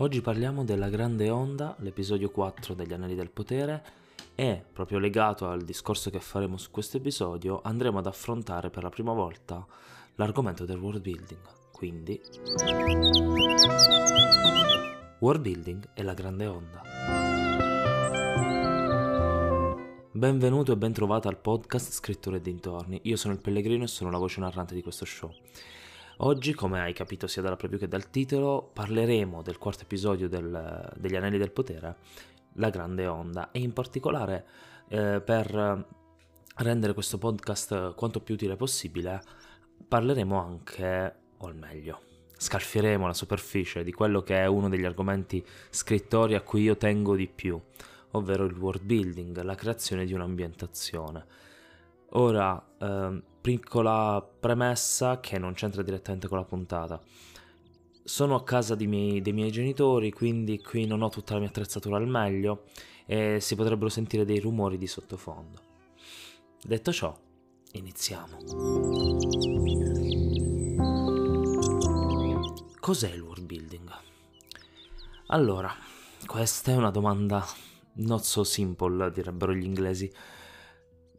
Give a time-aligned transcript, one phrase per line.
[0.00, 3.82] Oggi parliamo della Grande Onda, l'episodio 4 degli Anelli del Potere
[4.36, 8.90] e, proprio legato al discorso che faremo su questo episodio, andremo ad affrontare per la
[8.90, 9.66] prima volta
[10.14, 11.40] l'argomento del world building.
[11.72, 12.20] Quindi...
[15.18, 16.82] World building e la Grande Onda.
[20.12, 23.00] Benvenuto e ben trovato al podcast Scritture e dintorni.
[23.02, 25.34] Io sono il Pellegrino e sono la voce narrante di questo show.
[26.22, 30.92] Oggi, come hai capito sia dalla preview che dal titolo, parleremo del quarto episodio del,
[30.96, 31.94] degli Anelli del Potere,
[32.54, 34.44] La Grande Onda, e in particolare
[34.88, 35.86] eh, per
[36.56, 39.22] rendere questo podcast quanto più utile possibile,
[39.86, 42.00] parleremo anche, o al meglio,
[42.36, 47.14] scalfieremo la superficie di quello che è uno degli argomenti scrittori a cui io tengo
[47.14, 47.60] di più,
[48.10, 51.46] ovvero il world building, la creazione di un'ambientazione.
[52.12, 57.00] Ora, ehm, piccola premessa che non c'entra direttamente con la puntata.
[58.02, 61.98] Sono a casa miei, dei miei genitori, quindi qui non ho tutta la mia attrezzatura
[61.98, 62.64] al meglio
[63.04, 65.60] e si potrebbero sentire dei rumori di sottofondo.
[66.62, 67.14] Detto ciò,
[67.72, 68.36] iniziamo.
[72.80, 73.90] Cos'è il world building?
[75.26, 75.70] Allora,
[76.24, 77.44] questa è una domanda
[77.96, 80.10] not so simple, direbbero gli inglesi.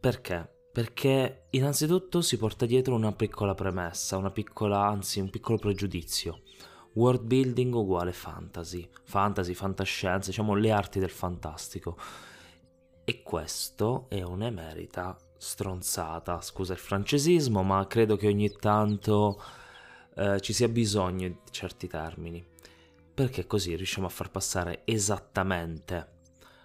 [0.00, 0.58] Perché?
[0.72, 6.42] Perché innanzitutto si porta dietro una piccola premessa, una piccola, anzi un piccolo pregiudizio.
[6.92, 11.96] World building uguale fantasy, fantasy, fantascienza, diciamo le arti del fantastico.
[13.04, 19.42] E questo è un'emerita stronzata, scusa il francesismo, ma credo che ogni tanto
[20.14, 22.46] eh, ci sia bisogno di certi termini,
[23.12, 26.18] perché così riusciamo a far passare esattamente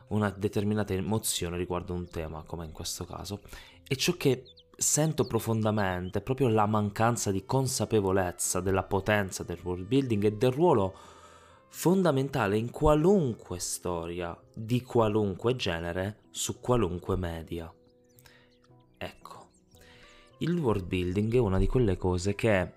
[0.10, 3.42] una determinata emozione riguardo un tema, come in questo caso,
[3.88, 4.46] e ciò che
[4.78, 10.52] sento profondamente è proprio la mancanza di consapevolezza della potenza del world building e del
[10.52, 10.94] ruolo
[11.70, 17.72] fondamentale in qualunque storia di qualunque genere su qualunque media.
[18.98, 19.48] Ecco,
[20.40, 22.72] il world building è una di quelle cose che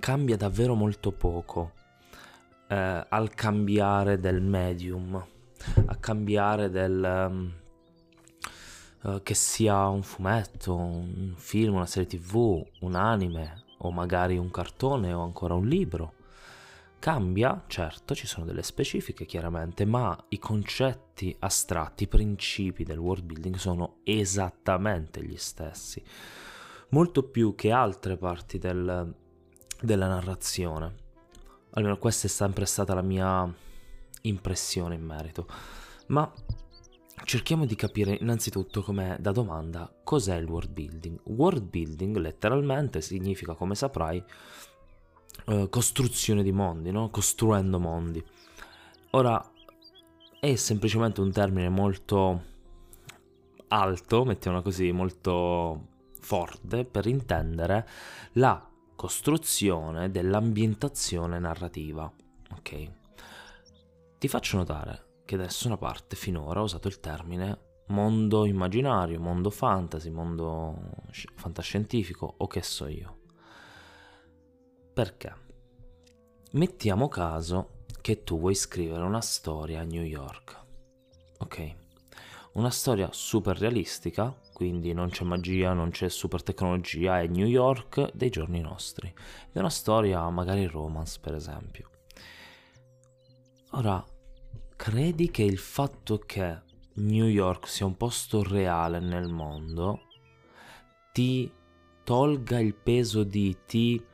[0.00, 1.72] cambia davvero molto poco
[2.68, 5.24] eh, al cambiare del medium,
[5.86, 7.28] a cambiare del...
[7.30, 7.64] Um,
[9.06, 14.50] eh, che sia un fumetto, un film, una serie tv, un anime o magari un
[14.50, 16.14] cartone o ancora un libro.
[16.98, 23.24] Cambia, certo, ci sono delle specifiche chiaramente, ma i concetti astratti, i principi del world
[23.24, 26.02] building sono esattamente gli stessi,
[26.88, 29.14] molto più che altre parti del,
[29.80, 31.04] della narrazione.
[31.72, 33.54] Almeno questa è sempre stata la mia
[34.22, 35.46] impressione in merito.
[36.08, 36.32] Ma
[37.24, 41.20] Cerchiamo di capire innanzitutto com'è da domanda cos'è il world building.
[41.24, 44.22] World building letteralmente significa, come saprai,
[45.46, 47.10] eh, costruzione di mondi, no?
[47.10, 48.24] costruendo mondi.
[49.10, 49.44] Ora
[50.38, 52.42] è semplicemente un termine molto
[53.68, 55.86] alto, mettiamola così, molto
[56.20, 57.88] forte per intendere
[58.32, 62.10] la costruzione dell'ambientazione narrativa.
[62.56, 62.90] Ok?
[64.18, 69.50] Ti faccio notare che da nessuna parte finora ha usato il termine mondo immaginario, mondo
[69.50, 71.02] fantasy, mondo
[71.34, 73.18] fantascientifico o che so io.
[74.94, 75.44] Perché?
[76.52, 80.64] Mettiamo caso che tu vuoi scrivere una storia a New York.
[81.40, 81.74] Ok?
[82.52, 88.12] Una storia super realistica, quindi non c'è magia, non c'è super tecnologia, è New York
[88.14, 89.12] dei giorni nostri.
[89.52, 91.90] È una storia magari romance, per esempio.
[93.72, 94.02] Ora,
[94.76, 96.62] credi che il fatto che
[96.94, 100.02] New York sia un posto reale nel mondo
[101.12, 101.50] ti
[102.04, 104.04] tolga il peso di ti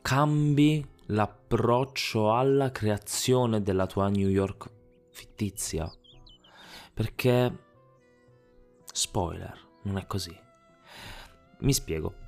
[0.00, 4.70] cambi l'approccio alla creazione della tua New York
[5.10, 5.90] fittizia?
[6.92, 7.58] Perché
[8.92, 10.36] spoiler, non è così.
[11.60, 12.23] Mi spiego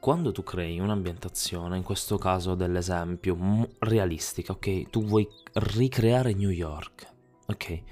[0.00, 4.90] quando tu crei un'ambientazione, in questo caso dell'esempio realistica, ok?
[4.90, 7.12] Tu vuoi ricreare New York,
[7.46, 7.82] ok?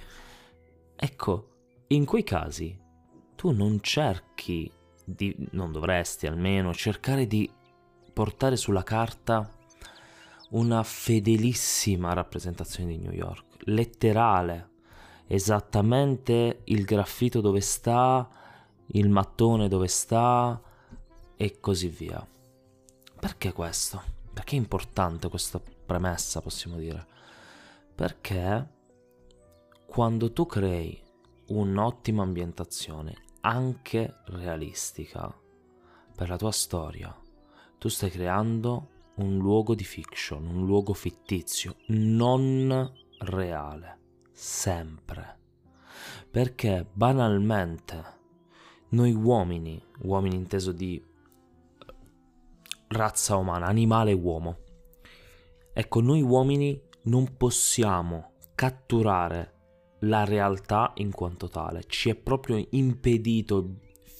[0.94, 1.48] Ecco,
[1.88, 2.78] in quei casi
[3.34, 4.70] tu non cerchi
[5.04, 7.50] di, non dovresti almeno cercare di
[8.12, 9.50] portare sulla carta
[10.50, 14.70] una fedelissima rappresentazione di New York, letterale,
[15.26, 18.28] esattamente il graffito dove sta,
[18.88, 20.60] il mattone dove sta,
[21.36, 22.26] e così via.
[23.18, 24.02] Perché questo?
[24.32, 27.06] Perché è importante questa premessa, possiamo dire?
[27.94, 28.74] Perché
[29.86, 31.00] quando tu crei
[31.46, 35.34] un'ottima ambientazione, anche realistica,
[36.14, 37.14] per la tua storia,
[37.78, 43.98] tu stai creando un luogo di fiction, un luogo fittizio, non reale,
[44.32, 45.38] sempre.
[46.30, 48.14] Perché banalmente
[48.90, 51.02] noi uomini, uomini inteso di
[52.88, 54.58] razza umana, animale uomo,
[55.72, 59.52] ecco, noi uomini non possiamo catturare
[60.00, 63.76] la realtà in quanto tale, ci è proprio impedito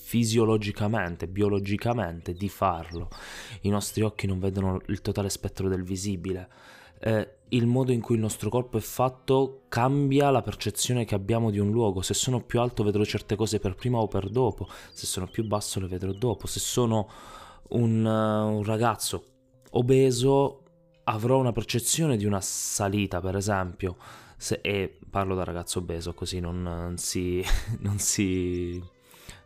[0.07, 3.09] fisiologicamente, biologicamente di farlo.
[3.63, 6.49] I nostri occhi non vedono il totale spettro del visibile.
[7.01, 11.51] Eh, il modo in cui il nostro corpo è fatto cambia la percezione che abbiamo
[11.51, 12.03] di un luogo.
[12.03, 15.45] Se sono più alto vedrò certe cose per prima o per dopo, se sono più
[15.45, 16.47] basso le vedrò dopo.
[16.47, 17.09] Se sono
[17.71, 19.25] un, uh, un ragazzo
[19.71, 20.63] obeso
[21.05, 23.97] avrò una percezione di una salita, per esempio.
[24.37, 27.43] Se, e parlo da ragazzo obeso, così non, non si,
[27.81, 28.83] non si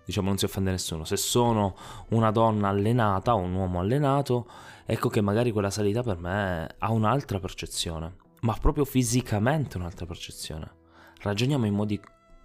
[0.05, 1.05] diciamo non si offende nessuno.
[1.05, 1.77] Se sono
[2.09, 4.49] una donna allenata o un uomo allenato,
[4.85, 10.79] ecco che magari quella salita per me ha un'altra percezione, ma proprio fisicamente un'altra percezione.
[11.23, 12.01] Ragioniamo in modi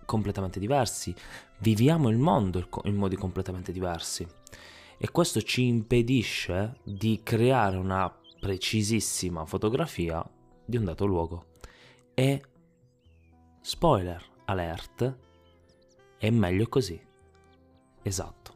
[0.05, 1.15] completamente diversi,
[1.59, 4.27] viviamo il mondo in modi completamente diversi
[4.97, 10.23] e questo ci impedisce di creare una precisissima fotografia
[10.63, 11.45] di un dato luogo.
[12.13, 12.41] E
[13.61, 15.17] spoiler alert,
[16.17, 16.99] è meglio così.
[18.01, 18.53] Esatto.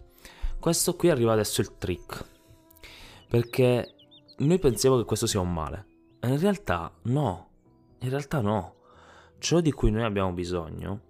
[0.60, 2.26] Questo qui arriva adesso il trick.
[3.28, 3.96] Perché
[4.38, 5.86] noi pensiamo che questo sia un male.
[6.22, 7.50] In realtà no.
[8.00, 8.76] In realtà no.
[9.40, 11.02] Ciò di cui noi abbiamo bisogno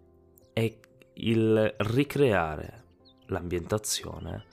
[0.54, 0.80] è
[1.14, 2.86] il ricreare
[3.28, 4.46] l'ambientazione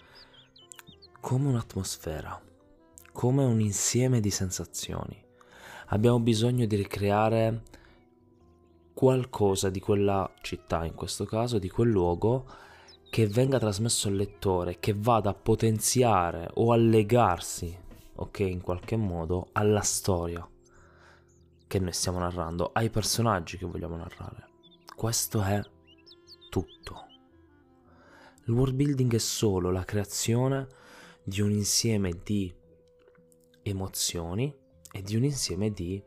[1.27, 2.41] come un'atmosfera,
[3.11, 5.21] come un insieme di sensazioni.
[5.87, 7.63] Abbiamo bisogno di ricreare
[8.95, 12.47] qualcosa di quella città, in questo caso, di quel luogo,
[13.11, 17.77] che venga trasmesso al lettore, che vada a potenziare o a legarsi,
[18.15, 20.49] ok, in qualche modo, alla storia
[21.67, 24.49] che noi stiamo narrando, ai personaggi che vogliamo narrare.
[24.95, 25.61] Questo è
[26.51, 27.07] tutto.
[28.45, 30.85] Il world building è solo la creazione
[31.29, 32.55] di un insieme di
[33.63, 34.57] emozioni
[34.93, 36.01] e di un insieme di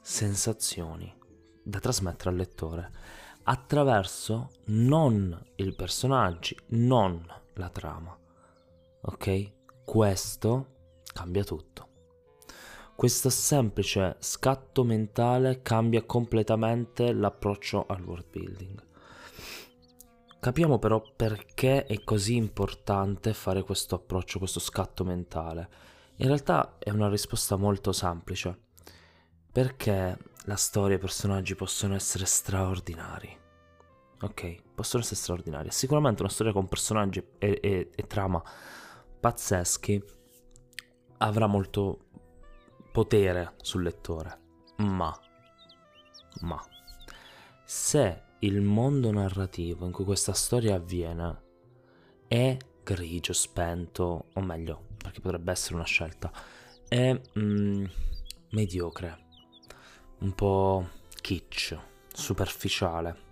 [0.00, 1.12] sensazioni
[1.64, 2.90] da trasmettere al lettore
[3.42, 8.16] attraverso non i personaggi, non la trama.
[9.00, 9.52] Ok?
[9.84, 10.66] Questo
[11.12, 11.88] cambia tutto.
[12.94, 18.90] Questo semplice scatto mentale cambia completamente l'approccio al world building.
[20.42, 25.68] Capiamo però perché è così importante fare questo approccio, questo scatto mentale.
[26.16, 28.58] In realtà è una risposta molto semplice.
[29.52, 33.38] Perché la storia e i personaggi possono essere straordinari.
[34.22, 35.70] Ok, possono essere straordinari.
[35.70, 38.42] Sicuramente una storia con personaggi e, e, e trama
[39.20, 40.02] pazzeschi
[41.18, 42.06] avrà molto
[42.90, 44.40] potere sul lettore.
[44.78, 45.16] Ma,
[46.40, 46.60] ma,
[47.64, 51.40] se il mondo narrativo in cui questa storia avviene
[52.26, 56.32] è grigio, spento, o meglio, perché potrebbe essere una scelta,
[56.88, 57.84] è mm,
[58.50, 59.18] mediocre,
[60.20, 60.88] un po'
[61.20, 61.78] kitsch,
[62.12, 63.30] superficiale.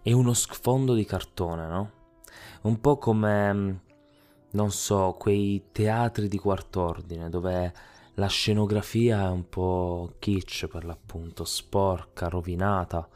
[0.00, 1.92] È uno sfondo di cartone, no?
[2.62, 3.76] Un po' come, mm,
[4.52, 7.74] non so, quei teatri di quart'ordine dove
[8.14, 13.06] la scenografia è un po' kitsch per l'appunto, sporca, rovinata.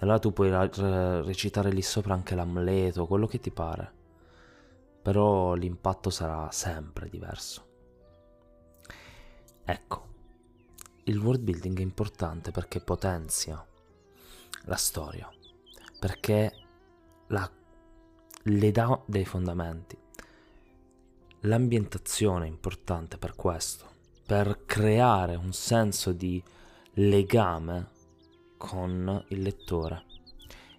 [0.00, 3.92] E allora tu puoi recitare lì sopra anche l'Amleto, quello che ti pare.
[5.02, 7.66] Però l'impatto sarà sempre diverso.
[9.62, 10.06] Ecco,
[11.04, 13.62] il world building è importante perché potenzia
[14.62, 15.28] la storia,
[15.98, 16.50] perché
[17.26, 17.50] la,
[18.44, 19.98] le dà dei fondamenti.
[21.40, 23.84] L'ambientazione è importante per questo,
[24.24, 26.42] per creare un senso di
[26.94, 27.98] legame
[28.60, 30.04] con il lettore.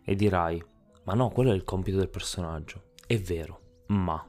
[0.05, 0.63] E dirai,
[1.05, 2.91] ma no, quello è il compito del personaggio.
[3.07, 4.23] È vero, ma...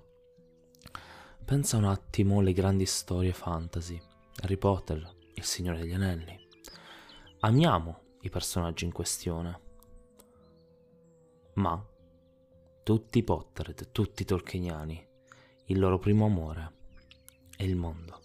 [1.44, 4.00] Pensa un attimo alle grandi storie fantasy.
[4.36, 6.48] Harry Potter, il Signore degli Anelli.
[7.40, 9.60] Amiamo i personaggi in questione.
[11.54, 11.86] Ma
[12.82, 15.08] tutti i Potterhead, tutti i Tolkieniani,
[15.66, 16.72] il loro primo amore
[17.54, 18.21] è il mondo.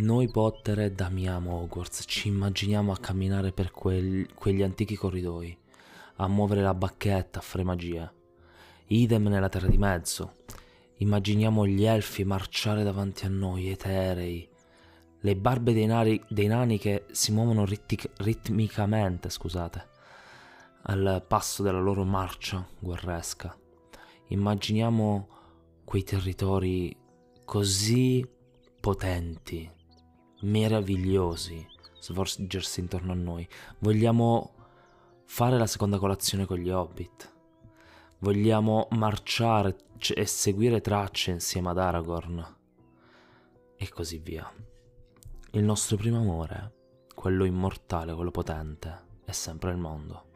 [0.00, 5.58] Noi Potterhead amiamo Hogwarts, ci immaginiamo a camminare per quel, quegli antichi corridoi,
[6.16, 8.12] a muovere la bacchetta, a fare magia.
[8.86, 10.36] Idem nella Terra di Mezzo.
[10.98, 14.48] Immaginiamo gli elfi marciare davanti a noi, eterei,
[15.18, 19.88] le barbe dei, nari, dei nani che si muovono rittic, ritmicamente, scusate,
[20.82, 23.52] al passo della loro marcia guerresca.
[24.28, 25.28] Immaginiamo
[25.84, 26.96] quei territori
[27.44, 28.24] così
[28.78, 29.68] potenti,
[30.40, 31.66] meravigliosi
[32.00, 33.46] svolgersi intorno a noi.
[33.78, 34.54] Vogliamo
[35.24, 37.36] fare la seconda colazione con gli hobbit.
[38.20, 39.76] Vogliamo marciare
[40.14, 42.56] e seguire tracce insieme ad Aragorn.
[43.76, 44.50] E così via.
[45.52, 46.72] Il nostro primo amore,
[47.14, 50.26] quello immortale, quello potente, è sempre il mondo.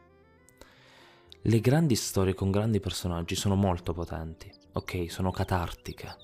[1.45, 5.11] Le grandi storie con grandi personaggi sono molto potenti, ok?
[5.11, 6.17] Sono catartiche.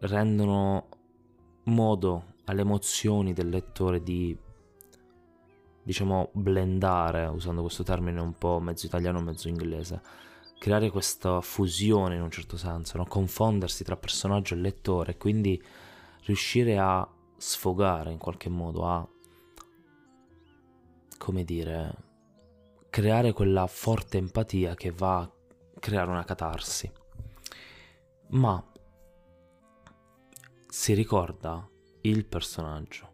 [0.00, 0.88] Rendono
[1.64, 4.36] modo alle emozioni del lettore di,
[5.82, 10.02] diciamo, blendare, usando questo termine un po' mezzo italiano, mezzo inglese.
[10.58, 13.06] Creare questa fusione in un certo senso, no?
[13.06, 15.62] confondersi tra personaggio e lettore, quindi
[16.24, 19.08] riuscire a sfogare in qualche modo, a,
[21.16, 21.94] come dire,
[22.90, 25.32] creare quella forte empatia che va a
[25.78, 26.90] creare una catarsi.
[28.32, 28.62] Ma
[30.68, 31.69] si ricorda
[32.02, 33.08] il personaggio.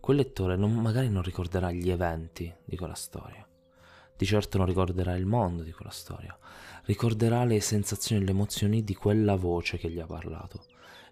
[0.00, 3.46] Quel lettore non, magari non ricorderà gli eventi di quella storia.
[4.16, 6.36] Di certo non ricorderà il mondo di quella storia.
[6.84, 10.64] Ricorderà le sensazioni e le emozioni di quella voce che gli ha parlato.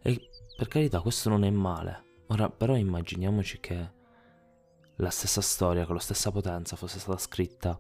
[0.02, 2.04] E per carità, questo non è male.
[2.28, 3.90] Ora, però immaginiamoci che
[4.96, 7.78] la stessa storia con la stessa potenza fosse stata scritta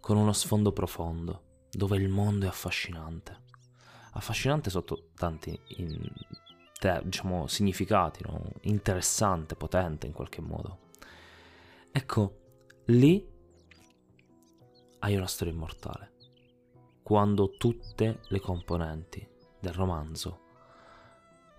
[0.00, 3.42] con uno sfondo profondo, dove il mondo è affascinante.
[4.12, 6.10] Affascinante sotto tanti in,
[6.84, 8.42] te, diciamo, significati, no?
[8.62, 10.78] interessante, potente in qualche modo.
[11.90, 12.40] Ecco,
[12.86, 13.26] lì
[14.98, 16.12] hai una storia immortale.
[17.02, 19.26] Quando tutte le componenti
[19.58, 20.40] del romanzo,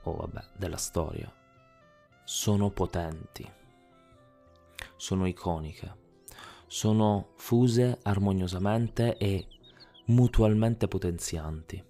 [0.03, 1.33] o vabbè, della storia,
[2.23, 3.51] sono potenti
[4.97, 6.03] sono iconiche,
[6.67, 9.47] sono fuse armoniosamente e
[10.05, 11.83] mutualmente potenzianti.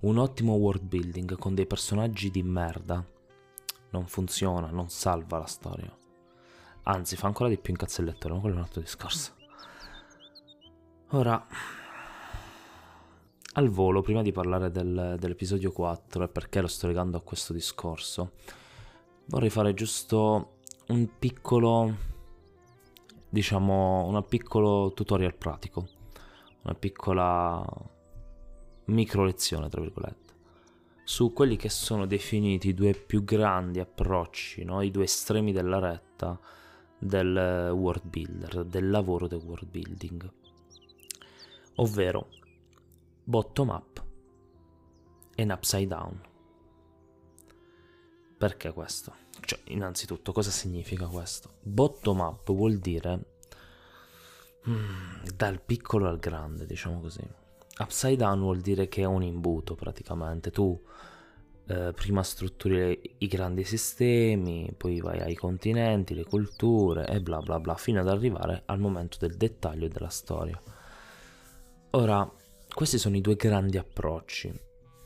[0.00, 3.04] Un ottimo world building con dei personaggi di merda
[3.90, 5.92] non funziona, non salva la storia.
[6.84, 9.32] Anzi, fa ancora di più incazzo il lettore, ma quello è un altro discorso.
[11.10, 11.46] Ora,
[13.54, 17.52] al volo, prima di parlare del, dell'episodio 4 e perché lo sto legando a questo
[17.52, 18.32] discorso,
[19.26, 22.06] vorrei fare giusto un piccolo
[23.28, 25.88] diciamo, un piccolo tutorial pratico,
[26.62, 27.64] una piccola
[28.88, 30.34] micro lezione, tra virgolette,
[31.04, 34.82] su quelli che sono definiti i due più grandi approcci, no?
[34.82, 36.38] i due estremi della retta
[36.98, 40.30] del world builder, del lavoro del world building,
[41.76, 42.28] ovvero
[43.24, 44.04] bottom up
[45.34, 46.20] e upside down.
[48.36, 49.14] Perché questo?
[49.40, 51.54] Cioè, innanzitutto, cosa significa questo?
[51.62, 53.24] Bottom up vuol dire
[54.68, 57.46] mm, dal piccolo al grande, diciamo così.
[57.78, 60.50] Upside down vuol dire che è un imbuto praticamente.
[60.50, 60.80] Tu
[61.66, 67.60] eh, prima strutturi i grandi sistemi, poi vai ai continenti, le culture e bla bla
[67.60, 70.60] bla, fino ad arrivare al momento del dettaglio della storia.
[71.90, 72.30] Ora,
[72.74, 74.52] questi sono i due grandi approcci.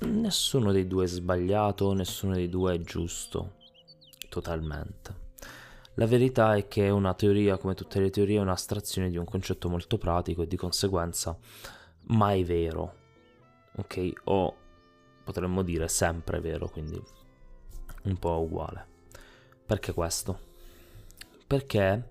[0.01, 3.55] Nessuno dei due è sbagliato, nessuno dei due è giusto
[4.29, 5.21] totalmente.
[5.95, 9.69] La verità è che una teoria, come tutte le teorie, è un'astrazione di un concetto
[9.69, 11.37] molto pratico e di conseguenza
[12.13, 12.95] mai vero,
[13.77, 14.13] ok?
[14.25, 14.57] O
[15.25, 17.01] potremmo dire sempre vero, quindi
[18.05, 18.87] un po' uguale.
[19.67, 20.51] Perché questo?
[21.47, 22.11] Perché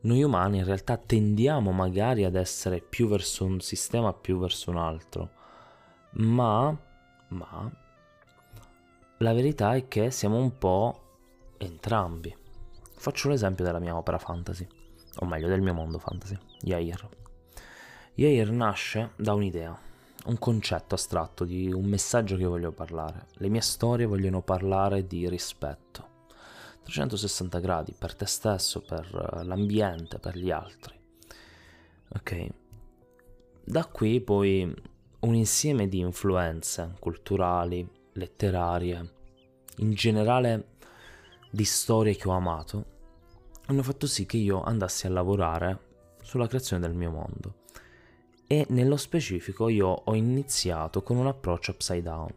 [0.00, 4.76] noi umani in realtà tendiamo magari ad essere più verso un sistema, più verso un
[4.76, 5.30] altro,
[6.12, 6.76] ma,
[7.28, 7.70] ma
[9.18, 11.02] la verità è che siamo un po'
[11.58, 12.34] entrambi.
[12.98, 14.66] Faccio l'esempio della mia opera fantasy,
[15.18, 17.25] o meglio del mio mondo fantasy, Yair.
[18.18, 19.78] Yair nasce da un'idea,
[20.24, 23.26] un concetto astratto di un messaggio che voglio parlare.
[23.34, 26.14] Le mie storie vogliono parlare di rispetto.
[26.84, 30.98] 360 gradi per te stesso, per l'ambiente, per gli altri.
[32.14, 32.46] Ok.
[33.62, 34.74] Da qui poi
[35.20, 39.12] un insieme di influenze culturali, letterarie,
[39.76, 40.68] in generale
[41.50, 42.84] di storie che ho amato
[43.66, 45.80] hanno fatto sì che io andassi a lavorare
[46.22, 47.64] sulla creazione del mio mondo.
[48.46, 52.32] E nello specifico io ho iniziato con un approccio upside down.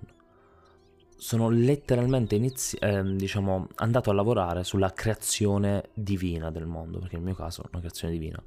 [1.16, 7.26] Sono letteralmente inizi- eh, diciamo, andato a lavorare sulla creazione divina del mondo, perché nel
[7.26, 8.42] mio caso è una creazione divina.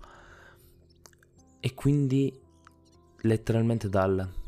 [1.60, 2.36] E quindi
[3.20, 4.40] letteralmente dal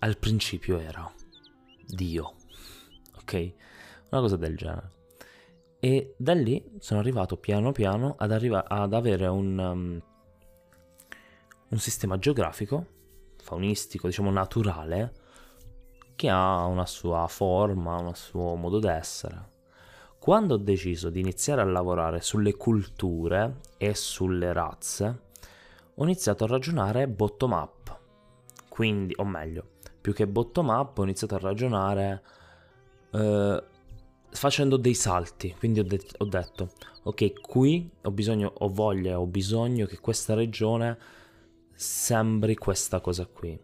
[0.00, 1.10] al principio era
[1.86, 2.34] Dio.
[3.18, 3.52] Ok?
[4.10, 4.90] Una cosa del genere.
[5.78, 10.02] E da lì sono arrivato piano piano ad, arriva- ad avere un, um,
[11.70, 12.86] un sistema geografico,
[13.36, 15.12] faunistico, diciamo naturale,
[16.16, 19.48] che ha una sua forma, un suo modo d'essere.
[20.18, 25.20] Quando ho deciso di iniziare a lavorare sulle culture e sulle razze,
[25.94, 27.98] ho iniziato a ragionare bottom up.
[28.68, 29.64] Quindi, o meglio,
[30.00, 32.22] più che bottom up, ho iniziato a ragionare
[33.12, 33.64] eh,
[34.30, 35.54] facendo dei salti.
[35.58, 36.72] Quindi ho, de- ho, detto,
[37.04, 40.98] ok, qui ho bisogno, ho voglia, ho bisogno che questa regione
[41.80, 43.58] sembri questa cosa qui.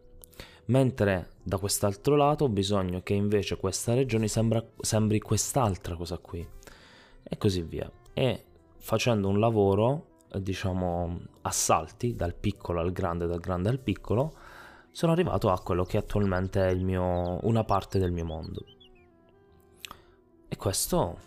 [0.66, 6.46] Mentre da quest'altro lato ho bisogno che invece questa regione sembra, sembri quest'altra cosa qui.
[7.22, 7.90] E così via.
[8.14, 8.44] E
[8.78, 14.34] facendo un lavoro, diciamo, a salti, dal piccolo al grande, dal grande al piccolo,
[14.90, 18.64] sono arrivato a quello che attualmente è mio, una parte del mio mondo.
[20.48, 21.18] E questo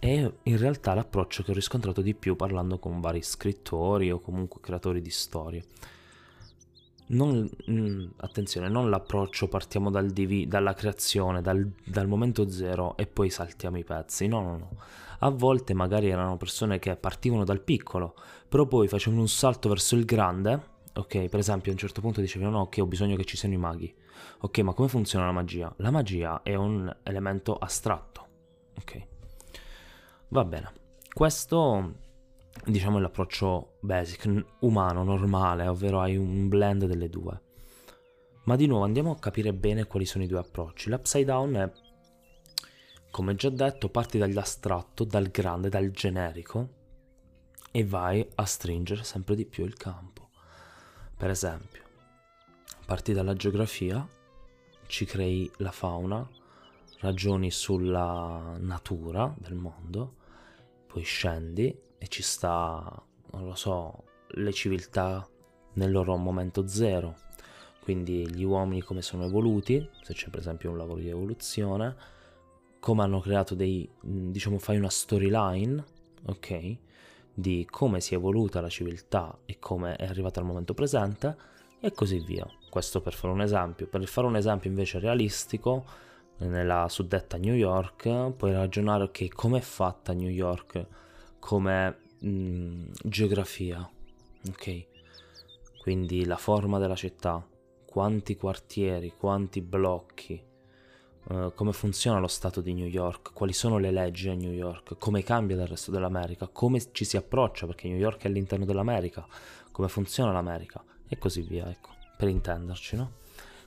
[0.00, 4.60] è in realtà l'approccio che ho riscontrato di più parlando con vari scrittori o comunque
[4.60, 5.64] creatori di storie.
[7.06, 13.06] Non, mm, attenzione, non l'approccio partiamo dal div- dalla creazione, dal, dal, momento zero e
[13.06, 14.26] poi saltiamo i pezzi.
[14.26, 14.70] No, no, no.
[15.20, 18.14] A volte magari erano persone che partivano dal piccolo,
[18.48, 20.72] però poi facevano un salto verso il grande.
[20.94, 23.54] Ok, per esempio a un certo punto dicevano no, ok, ho bisogno che ci siano
[23.54, 23.94] i maghi.
[24.40, 25.72] Ok, ma come funziona la magia?
[25.78, 28.14] La magia è un elemento astratto
[28.78, 29.06] Ok.
[30.28, 30.72] Va bene.
[31.12, 31.94] Questo
[32.64, 37.40] diciamo l'approccio basic, umano, normale, ovvero hai un blend delle due.
[38.44, 40.90] Ma di nuovo andiamo a capire bene quali sono i due approcci.
[40.90, 41.72] L'upside down è,
[43.10, 46.82] come già detto, parti dall'astratto, dal grande, dal generico
[47.70, 50.28] e vai a stringere sempre di più il campo.
[51.16, 51.82] Per esempio,
[52.86, 54.06] parti dalla geografia,
[54.86, 56.28] ci crei la fauna,
[56.98, 60.16] ragioni sulla natura del mondo,
[60.94, 65.28] poi scendi e ci sta, non lo so, le civiltà
[65.72, 67.16] nel loro momento zero,
[67.82, 71.96] quindi gli uomini come sono evoluti, se c'è per esempio un lavoro di evoluzione,
[72.78, 75.84] come hanno creato dei, diciamo, fai una storyline,
[76.26, 76.76] ok?
[77.34, 81.36] Di come si è evoluta la civiltà e come è arrivata al momento presente
[81.80, 82.48] e così via.
[82.70, 83.88] Questo per fare un esempio.
[83.88, 85.84] Per fare un esempio invece realistico,
[86.38, 90.86] nella suddetta New York, puoi ragionare ok, come è fatta New York
[91.38, 93.88] come mh, mm, geografia,
[94.48, 94.86] ok?
[95.80, 97.46] Quindi la forma della città,
[97.84, 100.42] quanti quartieri, quanti blocchi,
[101.28, 104.96] uh, come funziona lo Stato di New York, quali sono le leggi a New York,
[104.98, 109.26] come cambia dal resto dell'America, come ci si approccia, perché New York è all'interno dell'America,
[109.70, 113.12] come funziona l'America e così via, ecco, per intenderci, no?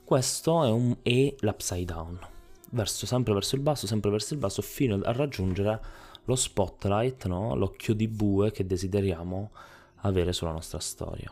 [0.04, 2.36] Questo è, un, è l'upside down
[2.72, 5.80] verso, sempre verso il basso, sempre verso il basso, fino a raggiungere
[6.26, 7.56] lo spotlight, no?
[7.56, 9.52] l'occhio di bue che desideriamo
[10.02, 11.32] avere sulla nostra storia.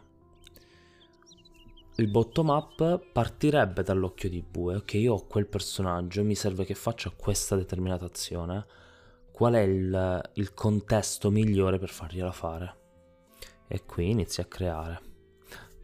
[1.97, 6.75] Il bottom up partirebbe dall'occhio di bue, ok, io ho quel personaggio, mi serve che
[6.75, 8.65] faccia questa determinata azione,
[9.31, 12.75] qual è il, il contesto migliore per fargliela fare?
[13.67, 15.01] E qui inizi a creare.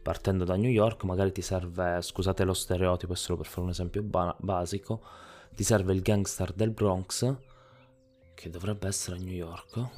[0.02, 3.70] Partendo da New York, magari ti serve, scusate lo stereotipo, è solo per fare un
[3.70, 5.02] esempio ba- basico,
[5.54, 7.34] ti serve il gangster del Bronx,
[8.34, 9.88] che dovrebbe essere a New York.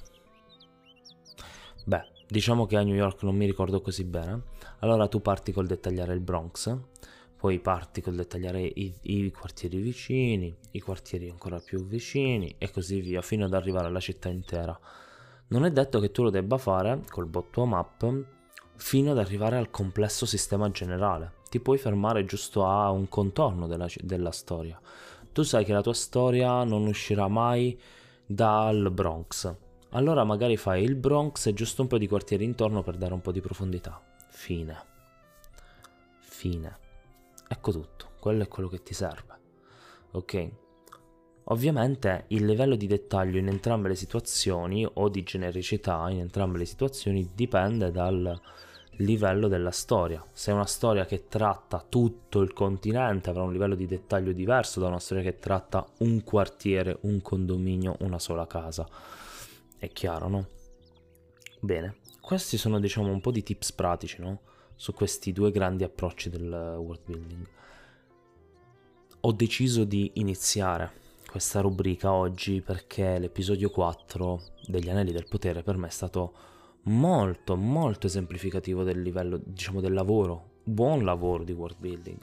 [1.84, 4.42] Beh, diciamo che a New York non mi ricordo così bene.
[4.80, 6.76] Allora tu parti col dettagliare il Bronx,
[7.36, 13.00] poi parti col dettagliare i, i quartieri vicini, i quartieri ancora più vicini e così
[13.00, 14.78] via, fino ad arrivare alla città intera.
[15.48, 18.24] Non è detto che tu lo debba fare col bottom up
[18.76, 21.42] fino ad arrivare al complesso sistema generale.
[21.48, 24.80] Ti puoi fermare giusto a un contorno della, della storia
[25.34, 27.76] tu sai che la tua storia non uscirà mai
[28.24, 29.52] dal Bronx.
[29.90, 33.20] Allora magari fai il Bronx e giusto un po' di quartieri intorno per dare un
[33.20, 34.00] po' di profondità.
[34.28, 34.76] Fine.
[36.20, 36.78] Fine.
[37.48, 38.10] Ecco tutto.
[38.20, 39.38] Quello è quello che ti serve.
[40.12, 40.50] Ok?
[41.48, 46.64] Ovviamente il livello di dettaglio in entrambe le situazioni o di genericità in entrambe le
[46.64, 48.40] situazioni dipende dal
[48.98, 50.24] livello della storia.
[50.32, 54.80] Se è una storia che tratta tutto il continente avrà un livello di dettaglio diverso
[54.80, 58.86] da una storia che tratta un quartiere, un condominio, una sola casa.
[59.76, 60.48] È chiaro, no?
[61.60, 64.40] Bene, questi sono diciamo un po' di tips pratici, no?
[64.76, 67.48] Su questi due grandi approcci del world building.
[69.20, 75.76] Ho deciso di iniziare questa rubrica oggi perché l'episodio 4 degli Anelli del Potere per
[75.76, 76.32] me è stato
[76.84, 82.18] molto molto esemplificativo del livello diciamo del lavoro buon lavoro di world building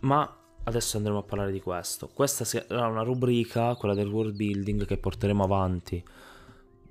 [0.00, 4.86] ma adesso andremo a parlare di questo questa sarà una rubrica quella del world building
[4.86, 6.02] che porteremo avanti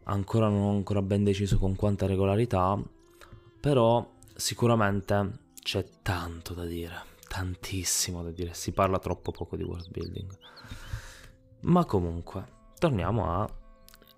[0.04, 2.82] ancora non ho ancora ben deciso con quanta regolarità
[3.60, 9.90] però sicuramente c'è tanto da dire tantissimo da dire, si parla troppo poco di world
[9.90, 10.38] building.
[11.62, 12.46] Ma comunque,
[12.78, 13.50] torniamo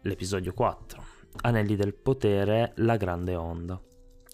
[0.01, 1.14] all'episodio 4.
[1.41, 3.79] Anelli del potere, la grande onda.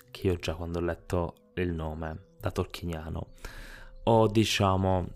[0.09, 3.27] Che io già quando ho letto il nome da Tolkieniano
[4.03, 5.07] ho diciamo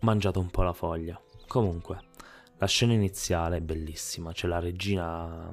[0.00, 1.20] mangiato un po' la foglia.
[1.46, 1.98] Comunque,
[2.58, 5.50] la scena iniziale è bellissima, c'è la regina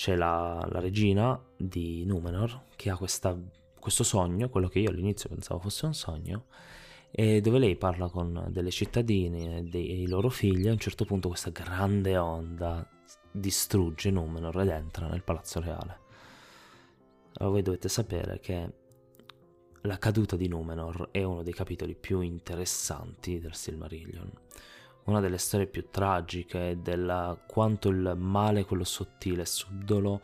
[0.00, 3.38] c'è la, la regina di Numenor che ha questa,
[3.78, 6.46] questo sogno, quello che io all'inizio pensavo fosse un sogno,
[7.10, 10.68] e dove lei parla con delle cittadine e dei loro figli.
[10.68, 12.88] A un certo punto questa grande onda
[13.30, 15.98] distrugge Numenor ed entra nel palazzo reale.
[17.34, 18.72] Allora voi dovete sapere che
[19.82, 24.30] la caduta di Numenor è uno dei capitoli più interessanti del Silmarillion
[25.04, 30.20] una delle storie più tragiche della quanto il male, quello sottile e subdolo,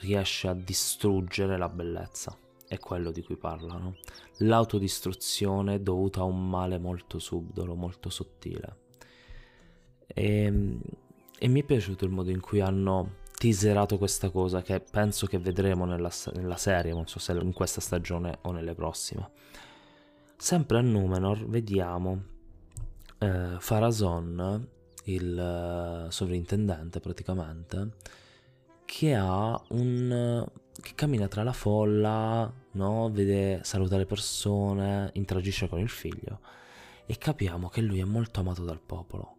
[0.00, 2.36] riesce a distruggere la bellezza.
[2.66, 3.96] È quello di cui parlano.
[4.38, 8.76] L'autodistruzione dovuta a un male molto subdolo, molto sottile.
[10.06, 10.78] E,
[11.38, 15.38] e mi è piaciuto il modo in cui hanno teaserato questa cosa che penso che
[15.38, 19.30] vedremo nella, nella serie, non so se in questa stagione o nelle prossime.
[20.36, 22.22] Sempre a Numenor vediamo
[23.18, 24.68] eh, Farazon,
[25.04, 27.92] il uh, sovrintendente praticamente,
[28.84, 30.46] che ha un...
[30.80, 33.10] che cammina tra la folla, no?
[33.10, 36.40] vede, saluta le persone, interagisce con il figlio
[37.06, 39.35] e capiamo che lui è molto amato dal popolo.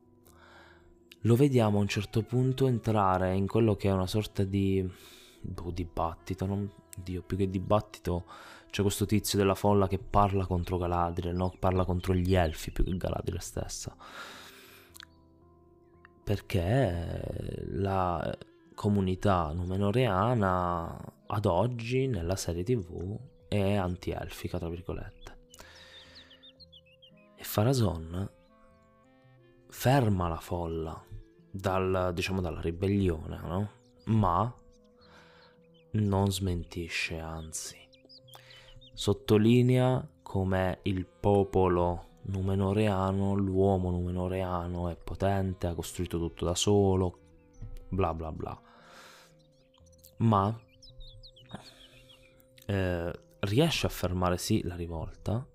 [1.28, 4.90] Lo vediamo a un certo punto entrare in quello che è una sorta di
[5.42, 8.24] boh, dibattito, non, Dio, più che dibattito,
[8.70, 11.54] c'è questo tizio della folla che parla contro Galadriel, no?
[11.60, 13.94] parla contro gli elfi più che Galadriel stessa.
[16.24, 18.38] Perché la
[18.74, 25.38] comunità numenoreana ad oggi nella serie tv è anti-elfica, tra virgolette.
[27.36, 28.32] E Farazon
[29.68, 31.07] ferma la folla
[31.58, 33.72] dal, diciamo, dalla ribellione, no?
[34.06, 34.54] Ma
[35.92, 37.86] non smentisce, anzi
[38.98, 47.20] sottolinea come il popolo numenoreano, l'uomo numenoreano è potente, ha costruito tutto da solo,
[47.90, 48.60] bla bla bla.
[50.18, 50.60] Ma
[52.66, 55.48] eh, riesce a fermare sì la rivolta,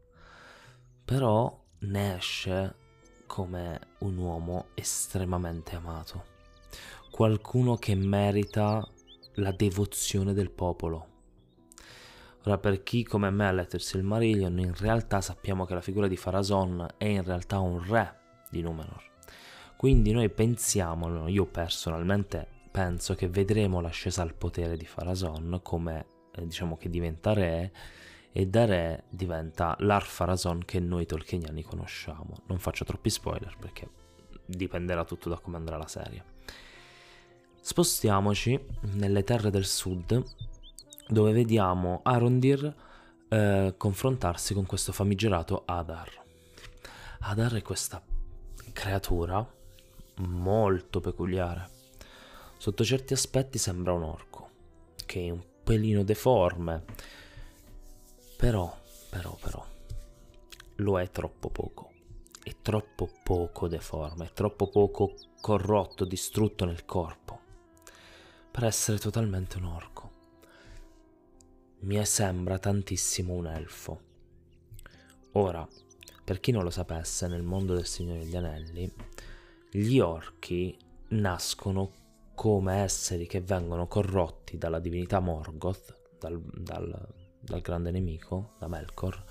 [1.04, 2.76] però ne esce
[3.32, 6.24] come un uomo estremamente amato,
[7.10, 8.86] qualcuno che merita
[9.36, 11.12] la devozione del popolo
[12.44, 16.08] Ora, per chi come me ha letto il Silmarillion, in realtà sappiamo che la figura
[16.08, 18.16] di Farazon è in realtà un re
[18.50, 19.10] di Numenor.
[19.76, 26.44] Quindi noi pensiamo, io personalmente penso che vedremo l'ascesa al potere di Farazon come eh,
[26.44, 27.72] diciamo che diventa re
[28.32, 32.36] e da re diventa l'Arfarazon che noi tolkieniani conosciamo.
[32.46, 33.88] Non faccio troppi spoiler perché
[34.44, 36.24] dipenderà tutto da come andrà la serie.
[37.60, 38.58] Spostiamoci
[38.94, 40.22] nelle terre del sud
[41.08, 42.74] dove vediamo Arondir
[43.28, 46.22] eh, confrontarsi con questo famigerato Adar.
[47.20, 48.02] Adar è questa
[48.72, 49.46] creatura
[50.16, 51.68] molto peculiare.
[52.56, 54.50] Sotto certi aspetti sembra un orco,
[55.04, 56.84] che è un pelino deforme,
[58.42, 58.76] però,
[59.08, 59.64] però, però,
[60.74, 61.92] lo è troppo poco.
[62.42, 67.38] È troppo poco deforme, è troppo poco corrotto, distrutto nel corpo,
[68.50, 70.10] per essere totalmente un orco
[71.82, 74.00] mi sembra tantissimo un elfo.
[75.34, 75.64] Ora,
[76.24, 78.92] per chi non lo sapesse, nel mondo del Signore degli Anelli,
[79.70, 80.76] gli orchi
[81.10, 81.92] nascono
[82.34, 87.21] come esseri che vengono corrotti dalla divinità Morgoth, dal, dal,
[87.52, 89.22] dal grande nemico, da Melkor,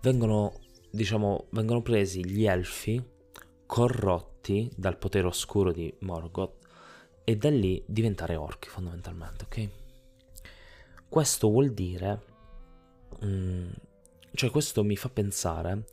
[0.00, 3.00] vengono, diciamo, vengono presi gli elfi
[3.64, 6.64] corrotti dal potere oscuro di Morgoth
[7.22, 9.68] e da lì diventare orchi fondamentalmente, ok?
[11.08, 12.22] Questo vuol dire,
[13.24, 13.70] mm,
[14.34, 15.84] cioè questo mi fa pensare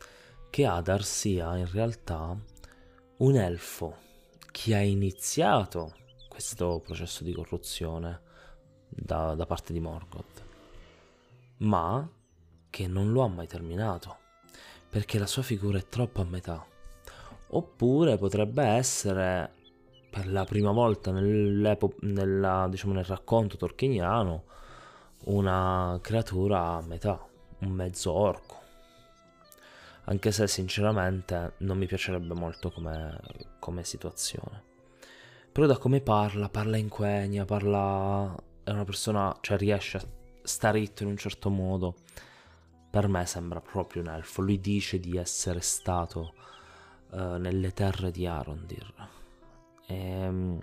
[0.50, 2.36] che Adar sia in realtà
[3.18, 3.98] un elfo
[4.52, 5.94] che ha iniziato
[6.28, 8.22] questo processo di corruzione
[8.90, 10.43] da, da parte di Morgoth,
[11.64, 12.08] ma
[12.70, 14.18] che non lo ha mai terminato,
[14.90, 16.66] perché la sua figura è troppo a metà.
[17.48, 19.52] Oppure potrebbe essere
[20.10, 24.44] per la prima volta nella, diciamo, nel racconto torchiniano
[25.26, 27.24] una creatura a metà,
[27.60, 28.62] un mezzo orco.
[30.06, 33.20] Anche se sinceramente non mi piacerebbe molto come,
[33.60, 34.64] come situazione.
[35.52, 38.36] Però da come parla, parla in quenya, parla...
[38.64, 40.06] è una persona, cioè riesce a
[40.44, 41.96] stare ritto in un certo modo.
[42.90, 44.42] per me sembra proprio un elfo.
[44.42, 46.36] Lui dice di essere stato
[47.10, 49.10] uh, nelle terre di Arondir.
[49.88, 50.60] E, um,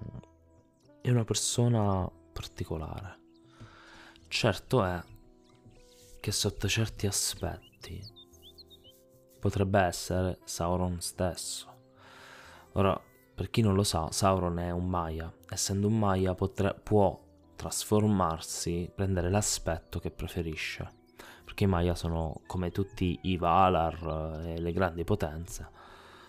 [1.01, 3.19] è una persona particolare.
[4.29, 5.03] Certo è
[6.21, 8.01] che sotto certi aspetti
[9.41, 11.67] potrebbe essere Sauron stesso.
[12.75, 13.01] Ora,
[13.35, 15.33] per chi non lo sa, Sauron è un Maya.
[15.49, 17.20] Essendo un Maya potre- può
[17.61, 20.89] trasformarsi, prendere l'aspetto che preferisce.
[21.45, 25.69] Perché i Maya sono, come tutti i Valar e le grandi potenze,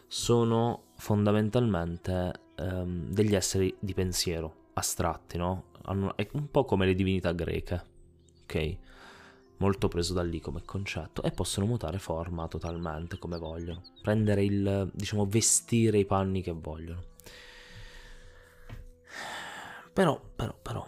[0.07, 5.69] sono fondamentalmente ehm, degli esseri di pensiero, astratti, no?
[5.83, 7.83] Hanno, è un po' come le divinità greche,
[8.43, 8.77] ok?
[9.57, 14.89] molto preso da lì come concetto e possono mutare forma totalmente come vogliono, prendere il,
[14.91, 17.03] diciamo, vestire i panni che vogliono.
[19.93, 20.87] Però, però, però,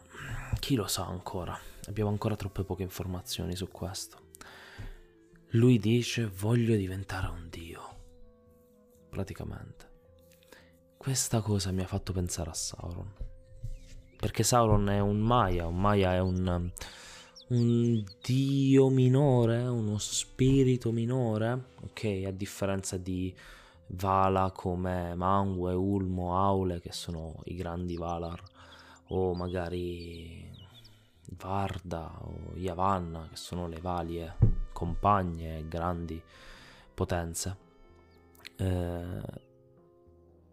[0.64, 1.60] chi lo sa ancora?
[1.88, 4.30] Abbiamo ancora troppe poche informazioni su questo.
[5.50, 7.82] Lui dice voglio diventare un dio.
[9.10, 9.90] Praticamente.
[10.96, 13.14] Questa cosa mi ha fatto pensare a Sauron.
[14.16, 16.72] Perché Sauron è un Maya, un Maya è un
[17.50, 23.36] un dio minore, uno spirito minore, ok, a differenza di
[23.88, 28.42] Vala come Mangue, Ulmo, Aule, che sono i grandi Valar,
[29.08, 30.53] o magari
[31.38, 34.36] Varda o Yavanna, che sono le valie
[34.72, 36.22] compagne e grandi
[36.94, 37.58] potenze.
[38.58, 39.22] Eh,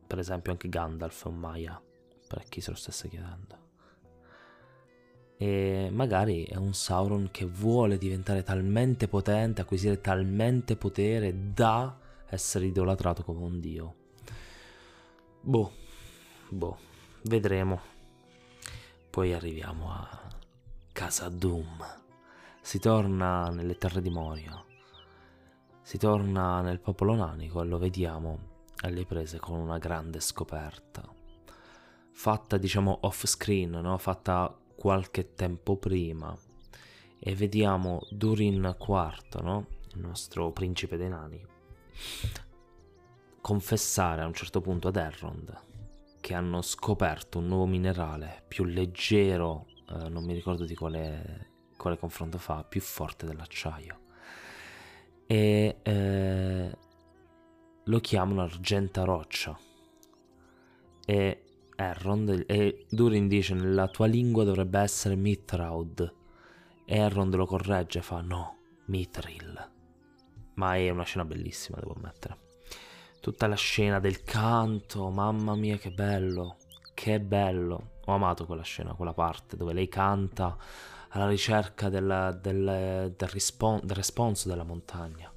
[0.07, 1.81] per esempio anche Gandalf è un Maya,
[2.27, 3.59] per chi se lo stesse chiedendo.
[5.37, 12.67] E magari è un Sauron che vuole diventare talmente potente, acquisire talmente potere da essere
[12.67, 13.95] idolatrato come un dio.
[15.41, 15.73] Boh,
[16.51, 16.79] boh,
[17.23, 17.81] vedremo.
[19.09, 20.30] Poi arriviamo a
[21.01, 21.83] Casa Doom.
[22.61, 24.63] Si torna nelle terre di Moria.
[25.81, 28.39] Si torna nel popolo nanico e lo vediamo
[28.83, 31.03] alle prese con una grande scoperta.
[32.13, 33.97] Fatta diciamo off screen, no?
[33.97, 36.37] Fatta qualche tempo prima
[37.19, 39.67] e vediamo Durin IV, no?
[39.95, 41.43] il nostro principe dei nani,
[43.41, 45.69] confessare a un certo punto ad Elrond
[46.21, 51.99] che hanno scoperto un nuovo minerale più leggero, eh, non mi ricordo di quale, quale,
[51.99, 53.99] confronto fa, più forte dell'acciaio.
[55.27, 56.77] E eh,
[57.85, 59.59] lo chiamano Argenta Roccia.
[61.05, 61.43] E
[61.75, 66.15] Errond e Durin dice nella tua lingua dovrebbe essere Mithraud.
[66.85, 69.71] Errond lo corregge e fa no, Mithril.
[70.55, 72.39] Ma è una scena bellissima, devo ammettere.
[73.21, 76.57] Tutta la scena del canto, mamma mia che bello,
[76.95, 77.99] che bello.
[78.11, 80.57] Ho amato quella scena, quella parte dove lei canta
[81.11, 85.33] alla ricerca del, del, del, rispon- del responso della montagna.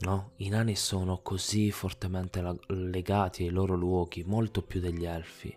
[0.00, 0.30] No?
[0.36, 5.54] I nani sono così fortemente legati ai loro luoghi, molto più degli elfi,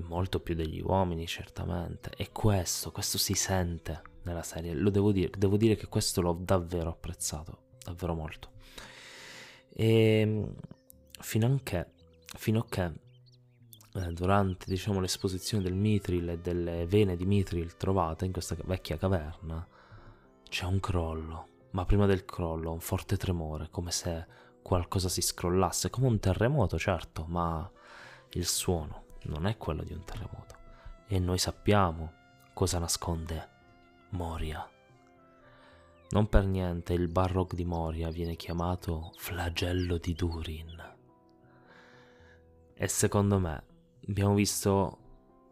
[0.00, 2.10] molto più degli uomini certamente.
[2.16, 6.38] E questo, questo si sente nella serie, lo devo dire, devo dire che questo l'ho
[6.40, 8.52] davvero apprezzato, davvero molto.
[9.70, 10.54] E ehm,
[11.20, 11.86] fino a che,
[12.36, 13.06] fino a che
[13.98, 18.96] eh, durante diciamo, l'esposizione del Mithril e delle vene di Mithril trovate in questa vecchia
[18.96, 19.66] caverna,
[20.48, 24.26] c'è un crollo ma prima del crollo un forte tremore, come se
[24.62, 27.70] qualcosa si scrollasse, come un terremoto, certo, ma
[28.30, 30.56] il suono non è quello di un terremoto.
[31.06, 32.12] E noi sappiamo
[32.54, 33.56] cosa nasconde
[34.10, 34.68] Moria.
[36.10, 40.96] Non per niente il Barrock di Moria viene chiamato flagello di Durin.
[42.74, 43.62] E secondo me
[44.08, 44.98] abbiamo visto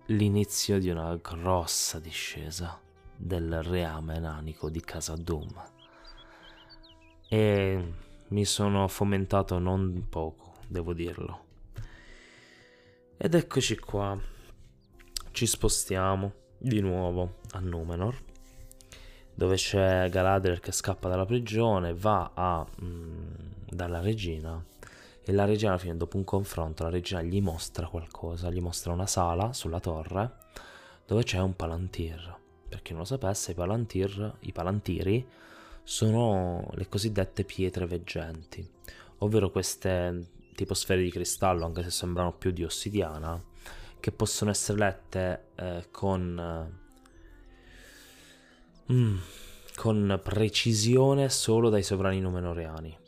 [0.07, 2.81] l'inizio di una grossa discesa
[3.15, 5.75] del reame nanico di Casa Doom
[7.29, 7.93] e
[8.29, 11.45] mi sono fomentato non poco, devo dirlo.
[13.19, 14.19] Ed eccoci qua,
[15.33, 18.17] ci spostiamo di nuovo a Numenor,
[19.35, 23.35] dove c'è Galadriel che scappa dalla prigione, va a, mm,
[23.69, 24.65] dalla regina
[25.29, 28.93] e la regina alla fine dopo un confronto la regina gli mostra qualcosa, gli mostra
[28.93, 30.37] una sala sulla torre
[31.05, 32.39] dove c'è un palantir.
[32.69, 35.27] Per chi non lo sapesse, i palantir, i palantiri
[35.83, 38.65] sono le cosiddette pietre veggenti,
[39.19, 43.43] ovvero queste tipo sfere di cristallo, anche se sembrano più di ossidiana,
[43.99, 46.71] che possono essere lette eh, con,
[48.89, 49.17] eh, mm,
[49.75, 52.99] con precisione solo dai sovrani numenoriani.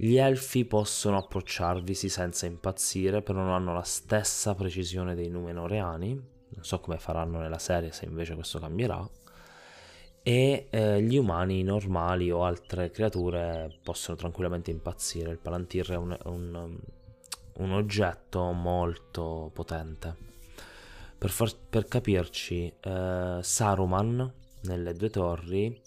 [0.00, 6.12] Gli elfi possono approcciarvisi senza impazzire, però non hanno la stessa precisione dei numenoreani.
[6.14, 9.06] Non so come faranno nella serie se invece questo cambierà
[10.22, 15.30] e eh, gli umani normali o altre creature possono tranquillamente impazzire.
[15.30, 16.78] Il Palantir è un, un,
[17.54, 20.16] un oggetto molto potente.
[21.16, 24.32] Per, far, per capirci, eh, Saruman
[24.62, 25.80] nelle due torri,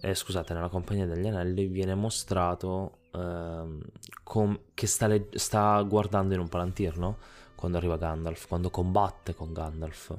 [0.00, 3.80] eh, scusate, nella Compagnia degli Anelli viene mostrato ehm,
[4.22, 7.18] com- che sta, le- sta, guardando in un Palantir, no?
[7.54, 10.16] Quando arriva Gandalf, quando combatte con Gandalf.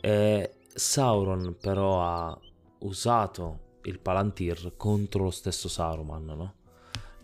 [0.00, 2.38] E Sauron però ha
[2.80, 6.54] usato il Palantir contro lo stesso Saruman, no?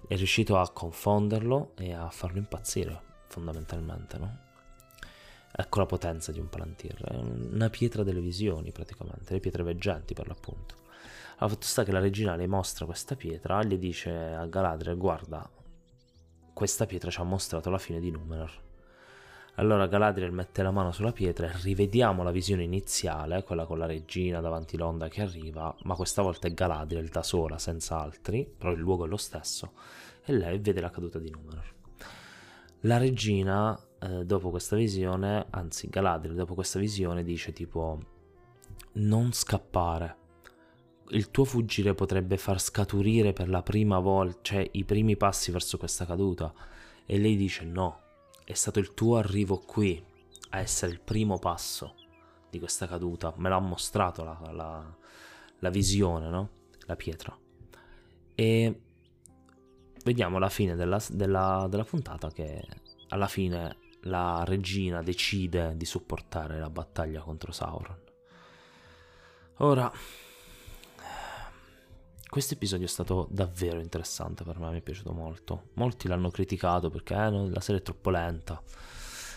[0.06, 4.38] È riuscito a confonderlo e a farlo impazzire, fondamentalmente, no?
[5.52, 10.14] Ecco la potenza di un Palantir, è una pietra delle visioni praticamente, le pietre veggenti
[10.14, 10.76] per l'appunto.
[11.40, 15.48] Allora, fatto sta che la regina le mostra questa pietra, gli dice a Galadriel, guarda,
[16.52, 18.50] questa pietra ci ha mostrato la fine di Numenor.
[19.54, 23.86] Allora Galadriel mette la mano sulla pietra e rivediamo la visione iniziale, quella con la
[23.86, 28.72] regina davanti l'onda che arriva, ma questa volta è Galadriel da sola, senza altri, però
[28.72, 29.72] il luogo è lo stesso,
[30.22, 31.74] e lei vede la caduta di Numenor.
[32.80, 37.98] La regina, eh, dopo questa visione, anzi Galadriel dopo questa visione dice tipo
[38.92, 40.19] non scappare.
[41.12, 45.76] Il tuo fuggire potrebbe far scaturire per la prima volta, cioè i primi passi verso
[45.76, 46.52] questa caduta.
[47.04, 48.00] E lei dice no,
[48.44, 50.02] è stato il tuo arrivo qui
[50.50, 51.94] a essere il primo passo
[52.48, 53.32] di questa caduta.
[53.36, 54.96] Me l'ha mostrato la, la,
[55.58, 56.48] la visione, no?
[56.86, 57.36] La pietra.
[58.34, 58.80] E
[60.04, 62.64] vediamo la fine della, della, della puntata che
[63.08, 67.98] alla fine la regina decide di supportare la battaglia contro Sauron.
[69.56, 69.92] Ora,
[72.30, 75.70] questo episodio è stato davvero interessante per me, mi è piaciuto molto.
[75.74, 78.62] Molti l'hanno criticato perché eh, la serie è troppo lenta.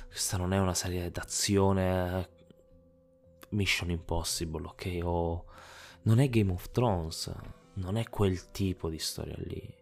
[0.08, 2.29] Questa non è una serie d'azione
[3.49, 4.99] Mission Impossible, ok?
[5.01, 5.45] O
[6.03, 7.34] non è Game of Thrones,
[7.73, 9.75] non è quel tipo di storia lì.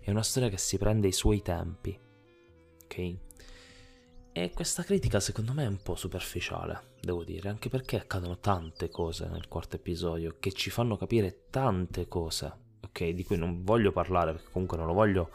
[0.00, 1.96] È una storia che si prende i suoi tempi,
[2.82, 3.16] ok?
[4.38, 8.90] E questa critica secondo me è un po' superficiale, devo dire, anche perché accadono tante
[8.90, 13.08] cose nel quarto episodio che ci fanno capire tante cose, ok?
[13.12, 15.30] Di cui non voglio parlare perché comunque non lo voglio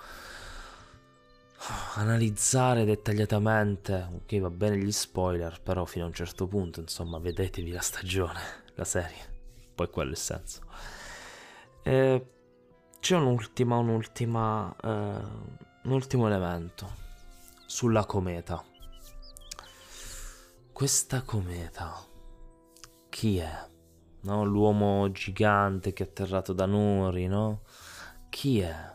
[1.96, 4.40] analizzare dettagliatamente, ok?
[4.40, 8.40] Va bene gli spoiler, però fino a un certo punto, insomma, vedetevi la stagione,
[8.76, 9.18] la serie,
[9.74, 10.62] poi quello è il senso.
[11.82, 12.26] E
[13.00, 17.00] c'è un'ultima, un'ultima, eh, un ultimo elemento
[17.66, 18.64] sulla cometa
[20.82, 22.04] questa cometa,
[23.08, 23.67] chi è?
[24.22, 24.44] No?
[24.44, 27.62] L'uomo gigante che è atterrato da Nuri, no?
[28.30, 28.91] Chi è?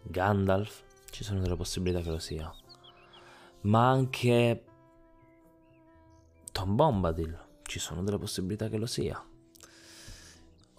[0.00, 0.82] Gandalf?
[1.10, 2.50] Ci sono delle possibilità che lo sia.
[3.64, 4.64] Ma anche
[6.52, 9.22] Tom Bombadil, ci sono delle possibilità che lo sia.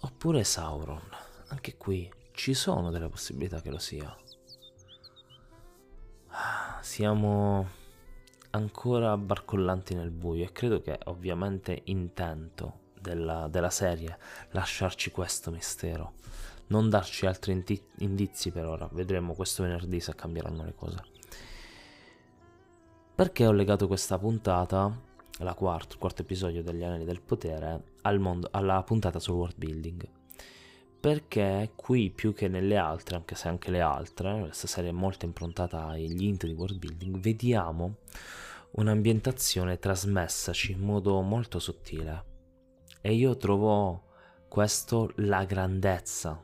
[0.00, 1.08] Oppure Sauron,
[1.50, 4.12] anche qui ci sono delle possibilità che lo sia.
[6.80, 7.82] Siamo
[8.54, 14.16] ancora barcollanti nel buio e credo che ovviamente intento della, della serie
[14.50, 16.14] lasciarci questo mistero,
[16.68, 21.02] non darci altri indi- indizi per ora, vedremo questo venerdì se cambieranno le cose.
[23.14, 24.90] Perché ho legato questa puntata,
[25.38, 29.56] la quarta, il quarto episodio degli Anelli del Potere, al mondo, alla puntata sul world
[29.56, 30.08] building?
[31.04, 35.26] Perché qui più che nelle altre, anche se anche le altre, questa serie è molto
[35.26, 37.96] improntata agli int di world building, vediamo
[38.70, 42.24] un'ambientazione trasmessaci in modo molto sottile.
[43.02, 44.04] E io trovo
[44.48, 46.42] questo la grandezza,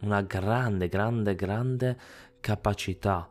[0.00, 1.98] una grande, grande, grande
[2.40, 3.30] capacità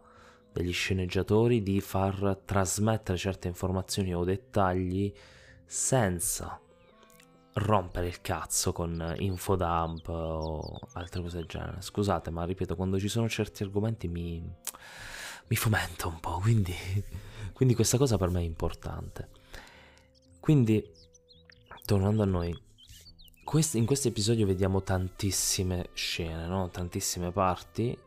[0.53, 5.13] degli sceneggiatori di far trasmettere certe informazioni o dettagli
[5.65, 6.61] senza
[7.57, 11.81] rompere il cazzo con infodump o altre cose del genere.
[11.81, 14.43] Scusate, ma ripeto, quando ci sono certi argomenti mi,
[15.47, 16.75] mi fomenta un po', quindi
[17.53, 19.29] quindi questa cosa per me è importante.
[20.39, 20.83] Quindi,
[21.85, 26.69] tornando a noi, in questo episodio vediamo tantissime scene, no?
[26.69, 27.97] tantissime parti.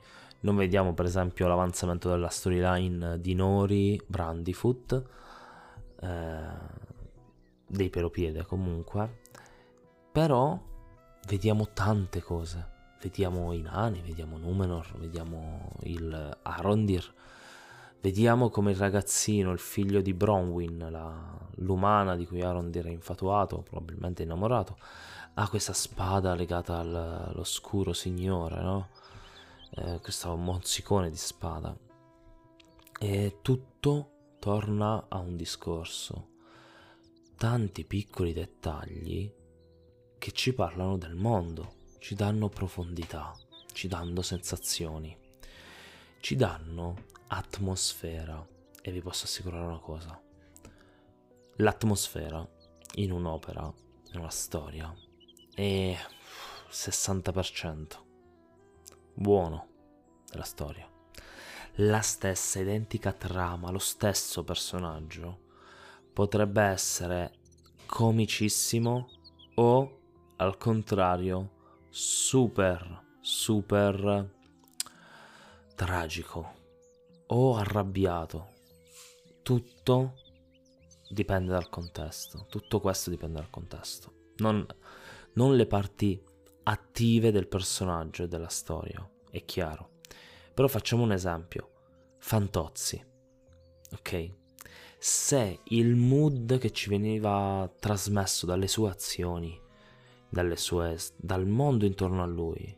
[0.42, 5.05] Non vediamo per esempio l'avanzamento della storyline di Nori, Brandyfoot,
[6.01, 6.88] eh,
[7.66, 9.19] dei Pelopiede comunque,
[10.11, 10.58] però
[11.26, 12.68] vediamo tante cose.
[13.02, 17.14] Vediamo i nani, vediamo Numenor, vediamo il Arondir,
[18.02, 23.61] Vediamo come il ragazzino, il figlio di Bronwyn, la, l'umana di cui Aaron era infatuato,
[23.61, 24.78] probabilmente innamorato,
[25.34, 28.88] ha questa spada legata al, all'oscuro signore, no?
[29.72, 31.76] Eh, questo mozzicone di spada.
[32.98, 36.28] E tutto torna a un discorso.
[37.36, 39.30] Tanti piccoli dettagli
[40.20, 43.34] che ci parlano del mondo, ci danno profondità,
[43.72, 45.16] ci danno sensazioni,
[46.20, 48.46] ci danno atmosfera.
[48.82, 50.20] E vi posso assicurare una cosa,
[51.56, 52.46] l'atmosfera
[52.96, 53.72] in un'opera,
[54.12, 54.94] in una storia,
[55.54, 55.96] è
[56.70, 57.98] 60%
[59.14, 59.68] buono
[60.30, 60.86] della storia.
[61.76, 65.48] La stessa identica trama, lo stesso personaggio
[66.12, 67.38] potrebbe essere
[67.86, 69.08] comicissimo
[69.54, 69.99] o
[70.41, 71.51] al contrario
[71.91, 74.30] super super
[75.74, 76.55] tragico
[77.26, 78.49] o arrabbiato.
[79.43, 80.14] Tutto
[81.11, 82.47] dipende dal contesto.
[82.49, 84.12] Tutto questo dipende dal contesto.
[84.38, 84.66] Non,
[85.34, 86.22] non le parti
[86.62, 89.99] attive del personaggio e della storia, è chiaro.
[90.55, 91.70] Però facciamo un esempio.
[92.16, 93.05] Fantozzi.
[93.93, 94.30] Ok?
[94.99, 99.68] Se il mood che ci veniva trasmesso dalle sue azioni,
[100.30, 102.76] dalle sue, dal mondo intorno a lui,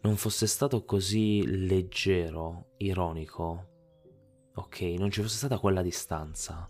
[0.00, 3.68] non fosse stato così leggero, ironico,
[4.54, 6.68] ok, non ci fosse stata quella distanza,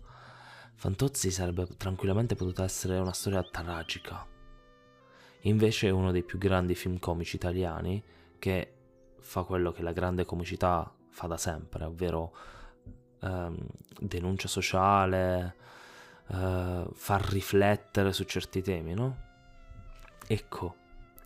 [0.77, 4.27] Fantozzi sarebbe tranquillamente potuta essere una storia tragica.
[5.41, 8.03] Invece è uno dei più grandi film comici italiani
[8.37, 8.73] che
[9.19, 12.35] fa quello che la grande comicità fa da sempre, ovvero
[13.21, 13.57] ehm,
[13.99, 15.55] denuncia sociale,
[16.27, 19.23] eh, far riflettere su certi temi, no?
[20.27, 20.75] Ecco,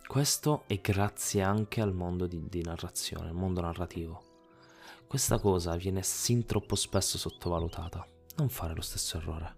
[0.06, 4.22] questo è grazie anche al mondo di, di narrazione, al mondo narrativo.
[5.06, 9.56] Questa cosa viene sin troppo spesso sottovalutata non fare lo stesso errore.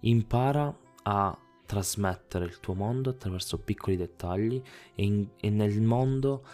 [0.00, 1.36] Impara a
[1.66, 4.62] trasmettere il tuo mondo attraverso piccoli dettagli
[4.94, 6.46] e, in, e nel mondo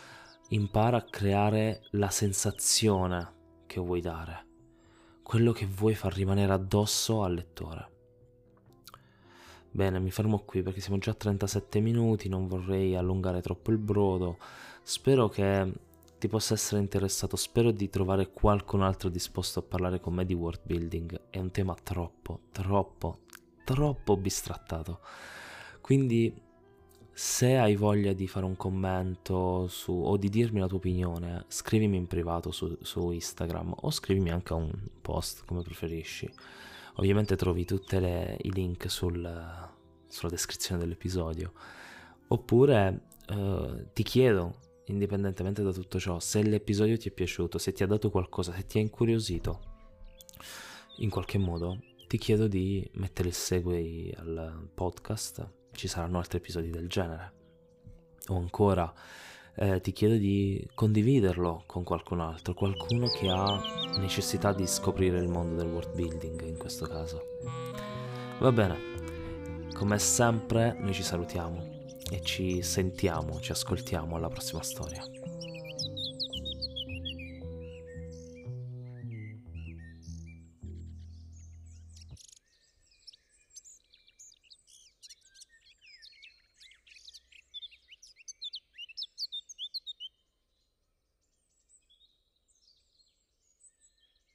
[0.48, 3.34] impara a creare la sensazione
[3.66, 4.46] che vuoi dare,
[5.22, 7.98] quello che vuoi far rimanere addosso al lettore.
[9.72, 13.78] Bene, mi fermo qui perché siamo già a 37 minuti, non vorrei allungare troppo il
[13.78, 14.38] brodo.
[14.82, 15.72] Spero che
[16.18, 17.36] ti possa essere interessato.
[17.36, 21.20] Spero di trovare qualcun altro disposto a parlare con me di world building.
[21.30, 23.20] È un tema troppo, troppo,
[23.64, 25.00] troppo bistrattato.
[25.80, 26.34] Quindi,
[27.12, 31.96] se hai voglia di fare un commento su, o di dirmi la tua opinione, scrivimi
[31.96, 36.30] in privato su, su Instagram o scrivimi anche un post, come preferisci.
[37.01, 39.16] Ovviamente trovi tutti i link sul,
[40.07, 41.55] sulla descrizione dell'episodio.
[42.28, 47.82] Oppure eh, ti chiedo indipendentemente da tutto ciò, se l'episodio ti è piaciuto, se ti
[47.82, 49.61] ha dato qualcosa, se ti ha incuriosito,
[50.98, 56.68] in qualche modo, ti chiedo di mettere il segui al podcast, ci saranno altri episodi
[56.68, 57.32] del genere.
[58.26, 58.92] O ancora,
[59.55, 63.61] eh, ti chiedo di condividerlo con qualcun altro, qualcuno che ha
[63.98, 67.38] necessità di scoprire il mondo del world building in questo caso.
[68.38, 68.78] Va bene,
[69.74, 71.78] come sempre noi ci salutiamo
[72.11, 75.03] e ci sentiamo, ci ascoltiamo alla prossima storia.